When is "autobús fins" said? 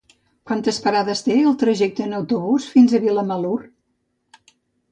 2.21-2.99